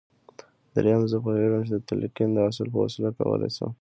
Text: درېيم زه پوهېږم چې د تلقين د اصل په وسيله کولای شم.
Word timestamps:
درېيم 0.73 1.03
زه 1.11 1.17
پوهېږم 1.23 1.61
چې 1.67 1.71
د 1.75 1.77
تلقين 1.89 2.29
د 2.33 2.37
اصل 2.49 2.65
په 2.73 2.77
وسيله 2.83 3.09
کولای 3.17 3.49
شم. 3.57 3.69